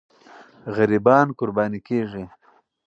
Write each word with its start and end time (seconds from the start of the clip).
غریبان 0.75 1.27
قرباني 1.39 1.79
کېږي. 1.87 2.23